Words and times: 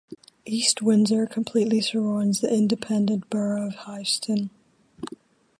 East 0.47 0.81
Windsor 0.81 1.27
completely 1.27 1.79
surrounds 1.79 2.39
the 2.41 2.51
independent 2.51 3.29
borough 3.29 3.67
of 3.67 3.75
Hightstown. 3.85 4.49